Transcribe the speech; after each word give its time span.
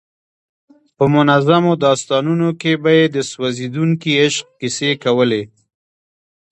په 0.95 1.03
منظومو 1.13 1.71
داستانونو 1.85 2.49
کې 2.61 2.71
به 2.83 2.91
یې 2.97 3.05
د 3.15 3.17
سوځېدونکي 3.31 4.11
عشق 4.25 4.45
کیسې 4.59 4.91
کولې. 5.03 5.43